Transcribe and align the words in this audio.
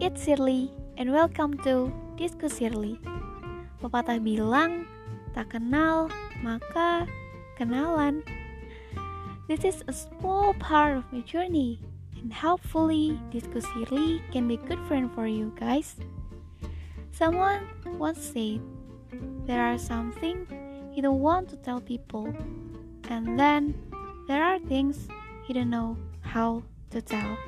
It's 0.00 0.26
Shirley 0.26 0.74
and 0.98 1.12
welcome 1.12 1.54
to 1.62 1.86
Discuss 2.18 2.58
Shirley. 2.58 2.98
Pepatah 3.78 4.18
bilang, 4.18 4.90
tak 5.38 5.54
kenal, 5.54 6.10
maka 6.42 7.06
kenalan. 7.54 8.26
This 9.46 9.62
is 9.62 9.86
a 9.86 9.94
small 9.94 10.50
part 10.58 10.98
of 10.98 11.06
my 11.14 11.22
journey 11.22 11.78
and 12.18 12.34
hopefully 12.34 13.22
Discuss 13.30 13.62
Shirley 13.70 14.18
can 14.34 14.50
be 14.50 14.58
a 14.58 14.66
good 14.66 14.82
friend 14.90 15.14
for 15.14 15.30
you 15.30 15.54
guys. 15.54 15.94
Someone 17.14 17.62
once 17.94 18.18
said, 18.18 18.58
there 19.46 19.62
are 19.62 19.78
some 19.78 20.10
things 20.18 20.50
you 20.90 21.06
don't 21.06 21.22
want 21.22 21.46
to 21.54 21.56
tell 21.62 21.78
people 21.78 22.34
and 23.06 23.38
then 23.38 23.78
there 24.26 24.42
are 24.42 24.58
things 24.58 25.06
you 25.46 25.54
don't 25.54 25.70
know 25.70 25.94
how 26.26 26.66
to 26.90 26.98
tell. 26.98 27.38